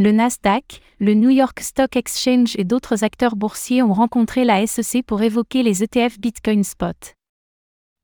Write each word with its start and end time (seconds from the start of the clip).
Le 0.00 0.12
Nasdaq, 0.12 0.80
le 1.00 1.14
New 1.14 1.30
York 1.30 1.58
Stock 1.58 1.96
Exchange 1.96 2.54
et 2.56 2.62
d'autres 2.62 3.02
acteurs 3.02 3.34
boursiers 3.34 3.82
ont 3.82 3.92
rencontré 3.92 4.44
la 4.44 4.64
SEC 4.64 5.04
pour 5.04 5.22
évoquer 5.22 5.64
les 5.64 5.82
ETF 5.82 6.20
Bitcoin 6.20 6.62
Spot. 6.62 7.16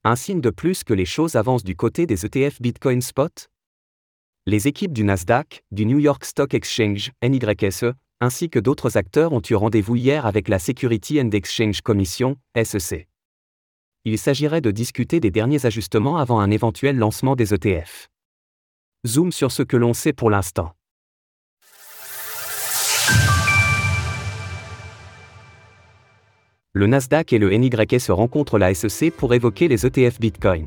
Un 0.03 0.17
signe 0.17 0.41
de 0.41 0.51
plus 0.51 0.83
que 0.83 0.93
les 0.93 1.05
choses 1.05 1.37
avancent 1.37 1.63
du 1.63 1.77
côté 1.77 2.07
des 2.07 2.27
ETF 2.27 2.61
Bitcoin 2.61 3.01
Spot? 3.01 3.49
Les 4.45 4.67
équipes 4.67 4.93
du 4.93 5.05
Nasdaq, 5.05 5.63
du 5.71 5.87
New 5.87 6.01
York 6.01 6.25
Stock 6.25 6.53
Exchange, 6.53 7.13
NYSE, 7.23 7.93
ainsi 8.21 8.51
que 8.51 8.59
d'autres 8.59 8.97
acteurs 8.97 9.33
ont 9.33 9.43
eu 9.49 9.55
rendez-vous 9.55 9.95
hier 9.95 10.27
avec 10.27 10.49
la 10.49 10.59
Security 10.59 11.21
and 11.21 11.31
Exchange 11.31 11.81
Commission, 11.81 12.37
SEC. 12.61 13.07
Il 14.05 14.19
s'agirait 14.19 14.61
de 14.61 14.73
discuter 14.73 15.21
des 15.21 15.31
derniers 15.31 15.65
ajustements 15.65 16.17
avant 16.17 16.41
un 16.41 16.51
éventuel 16.51 16.97
lancement 16.97 17.37
des 17.37 17.55
ETF. 17.55 18.09
Zoom 19.07 19.31
sur 19.31 19.53
ce 19.53 19.63
que 19.63 19.77
l'on 19.77 19.95
sait 19.95 20.13
pour 20.13 20.29
l'instant. 20.29 20.75
Le 26.77 26.89
Nasdaq 26.89 27.33
et 27.33 27.39
le 27.39 27.51
NYSE 27.57 28.11
rencontrent 28.11 28.59
la 28.59 28.75
SEC 28.75 29.13
pour 29.13 29.33
évoquer 29.33 29.69
les 29.69 29.87
ETF 29.87 30.19
Bitcoin. 30.19 30.67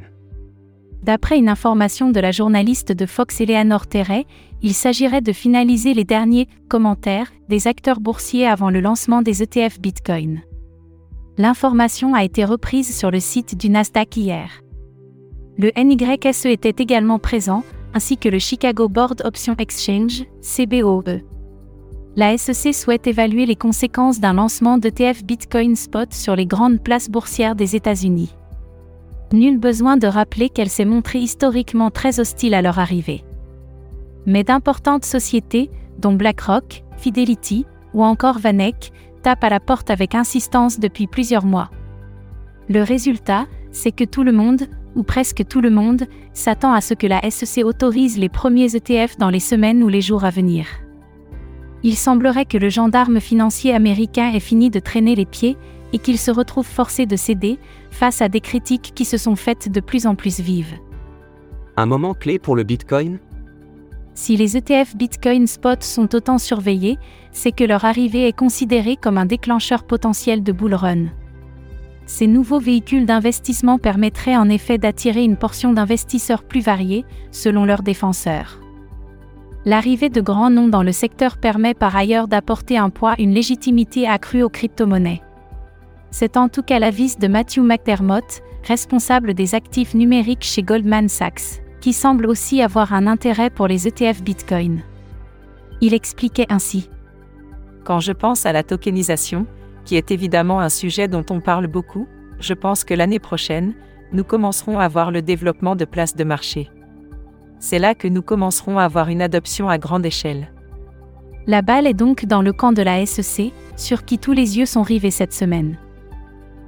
D'après 1.03 1.37
une 1.37 1.49
information 1.49 2.11
de 2.11 2.21
la 2.21 2.31
journaliste 2.31 2.93
de 2.93 3.05
Fox 3.05 3.41
Eleanor 3.41 3.87
Terray, 3.87 4.25
il 4.61 4.73
s'agirait 4.73 5.19
de 5.19 5.33
finaliser 5.33 5.93
les 5.93 6.05
derniers 6.05 6.47
commentaires 6.69 7.33
des 7.49 7.67
acteurs 7.67 7.99
boursiers 7.99 8.47
avant 8.47 8.69
le 8.69 8.79
lancement 8.79 9.21
des 9.21 9.43
ETF 9.43 9.81
Bitcoin. 9.81 10.43
L'information 11.37 12.13
a 12.13 12.23
été 12.23 12.45
reprise 12.45 12.97
sur 12.97 13.11
le 13.11 13.19
site 13.19 13.57
du 13.59 13.69
Nasdaq 13.69 14.15
hier. 14.15 14.61
Le 15.57 15.71
NYSE 15.77 16.45
était 16.45 16.81
également 16.81 17.19
présent, 17.19 17.65
ainsi 17.93 18.17
que 18.17 18.29
le 18.29 18.39
Chicago 18.39 18.87
Board 18.87 19.23
Option 19.25 19.55
Exchange, 19.59 20.23
CBOE 20.41 21.36
la 22.17 22.35
SEC 22.35 22.73
souhaite 22.73 23.05
évaluer 23.05 23.45
les 23.45 23.55
conséquences 23.55 24.19
d'un 24.19 24.33
lancement 24.33 24.79
d'ETF 24.79 25.23
Bitcoin 25.23 25.75
Spot 25.75 26.11
sur 26.11 26.35
les 26.35 26.47
grandes 26.47 26.81
places 26.81 27.11
boursières 27.11 27.55
des 27.55 27.75
États-Unis. 27.75 28.33
Nul 29.33 29.59
besoin 29.59 29.97
de 29.97 30.07
rappeler 30.07 30.49
qu'elle 30.49 30.69
s'est 30.69 30.83
montrée 30.83 31.19
historiquement 31.19 31.91
très 31.91 32.19
hostile 32.19 32.55
à 32.55 32.63
leur 32.63 32.79
arrivée. 32.79 33.23
Mais 34.25 34.43
d'importantes 34.43 35.05
sociétés, 35.05 35.69
dont 35.99 36.13
BlackRock, 36.13 36.83
Fidelity 36.97 37.67
ou 37.93 38.03
encore 38.03 38.39
Vanek, 38.39 38.91
tapent 39.21 39.43
à 39.43 39.49
la 39.49 39.59
porte 39.59 39.91
avec 39.91 40.15
insistance 40.15 40.79
depuis 40.79 41.05
plusieurs 41.05 41.45
mois. 41.45 41.69
Le 42.67 42.81
résultat, 42.81 43.45
c'est 43.71 43.91
que 43.91 44.05
tout 44.05 44.23
le 44.23 44.31
monde, 44.31 44.63
ou 44.95 45.03
presque 45.03 45.47
tout 45.47 45.61
le 45.61 45.69
monde, 45.69 46.07
s'attend 46.33 46.73
à 46.73 46.81
ce 46.81 46.95
que 46.95 47.05
la 47.05 47.21
SEC 47.29 47.63
autorise 47.63 48.17
les 48.17 48.29
premiers 48.29 48.75
ETF 48.75 49.17
dans 49.19 49.29
les 49.29 49.39
semaines 49.39 49.83
ou 49.83 49.87
les 49.87 50.01
jours 50.01 50.25
à 50.25 50.31
venir 50.31 50.65
il 51.87 51.95
semblerait 51.95 52.43
que 52.43 52.57
le 52.57 52.67
gendarme 52.67 53.21
financier 53.21 53.73
américain 53.73 54.33
ait 54.33 54.41
fini 54.41 54.69
de 54.69 54.79
traîner 54.79 55.15
les 55.15 55.25
pieds 55.25 55.55
et 55.93 55.99
qu'il 55.99 56.17
se 56.17 56.31
retrouve 56.31 56.65
forcé 56.65 57.05
de 57.05 57.15
céder 57.15 57.59
face 57.91 58.21
à 58.21 58.27
des 58.27 58.41
critiques 58.41 58.91
qui 58.93 59.05
se 59.05 59.15
sont 59.15 59.37
faites 59.37 59.71
de 59.71 59.79
plus 59.79 60.05
en 60.05 60.13
plus 60.13 60.41
vives. 60.41 60.75
Un 61.77 61.85
moment 61.85 62.13
clé 62.13 62.39
pour 62.39 62.57
le 62.57 62.63
Bitcoin? 62.63 63.19
Si 64.15 64.35
les 64.35 64.57
ETF 64.57 64.97
Bitcoin 64.97 65.47
Spot 65.47 65.81
sont 65.81 66.13
autant 66.13 66.39
surveillés, 66.39 66.97
c'est 67.31 67.53
que 67.53 67.63
leur 67.63 67.85
arrivée 67.85 68.27
est 68.27 68.37
considérée 68.37 68.97
comme 68.97 69.17
un 69.17 69.25
déclencheur 69.25 69.85
potentiel 69.85 70.43
de 70.43 70.51
bull 70.51 70.73
run. 70.73 71.05
Ces 72.05 72.27
nouveaux 72.27 72.59
véhicules 72.59 73.05
d'investissement 73.05 73.77
permettraient 73.77 74.35
en 74.35 74.49
effet 74.49 74.77
d'attirer 74.77 75.23
une 75.23 75.37
portion 75.37 75.71
d'investisseurs 75.71 76.43
plus 76.43 76.59
variés, 76.59 77.05
selon 77.31 77.63
leurs 77.63 77.81
défenseurs. 77.81 78.59
L'arrivée 79.67 80.07
de 80.07 80.21
grands 80.21 80.49
noms 80.49 80.69
dans 80.69 80.81
le 80.81 80.93
secteur 80.93 81.35
permet 81.35 81.73
par 81.73 81.93
ailleurs 81.93 82.29
d'apporter 82.29 82.77
un 82.77 82.89
poids, 82.89 83.15
une 83.19 83.33
légitimité 83.33 84.07
accrue 84.07 84.41
aux 84.41 84.47
crypto-monnaies. 84.47 85.21
C'est 86.09 86.37
en 86.37 86.47
tout 86.47 86.61
cas 86.61 86.79
l'avis 86.79 87.17
de 87.17 87.27
Matthew 87.27 87.63
McDermott, 87.63 88.41
responsable 88.63 89.33
des 89.33 89.55
actifs 89.55 89.93
numériques 89.93 90.45
chez 90.45 90.63
Goldman 90.63 91.09
Sachs, 91.09 91.61
qui 91.81 91.91
semble 91.91 92.27
aussi 92.27 92.61
avoir 92.61 92.93
un 92.93 93.07
intérêt 93.07 93.49
pour 93.49 93.67
les 93.67 93.89
ETF 93.89 94.23
Bitcoin. 94.23 94.83
Il 95.81 95.93
expliquait 95.93 96.47
ainsi. 96.47 96.89
Quand 97.83 97.99
je 97.99 98.13
pense 98.13 98.45
à 98.45 98.53
la 98.53 98.63
tokenisation, 98.63 99.47
qui 99.83 99.97
est 99.97 100.11
évidemment 100.11 100.61
un 100.61 100.69
sujet 100.69 101.09
dont 101.09 101.25
on 101.29 101.41
parle 101.41 101.67
beaucoup, 101.67 102.07
je 102.39 102.53
pense 102.53 102.85
que 102.85 102.93
l'année 102.93 103.19
prochaine, 103.19 103.73
nous 104.13 104.23
commencerons 104.23 104.79
à 104.79 104.87
voir 104.87 105.11
le 105.11 105.21
développement 105.21 105.75
de 105.75 105.83
places 105.83 106.15
de 106.15 106.23
marché 106.23 106.69
c'est 107.59 107.79
là 107.79 107.95
que 107.95 108.07
nous 108.07 108.21
commencerons 108.21 108.77
à 108.77 108.83
avoir 108.83 109.09
une 109.09 109.21
adoption 109.21 109.69
à 109.69 109.77
grande 109.77 110.05
échelle. 110.05 110.51
La 111.47 111.61
balle 111.61 111.87
est 111.87 111.93
donc 111.93 112.25
dans 112.25 112.41
le 112.41 112.51
camp 112.51 112.73
de 112.73 112.81
la 112.81 113.05
SEC, 113.05 113.53
sur 113.75 114.03
qui 114.03 114.19
tous 114.19 114.33
les 114.33 114.57
yeux 114.57 114.65
sont 114.65 114.81
rivés 114.81 115.11
cette 115.11 115.33
semaine. 115.33 115.77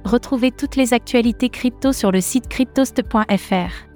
Retrouvez 0.04 0.50
toutes 0.50 0.76
les 0.76 0.94
actualités 0.94 1.50
crypto 1.50 1.92
sur 1.92 2.10
le 2.10 2.20
site 2.20 2.48
cryptost.fr. 2.48 3.89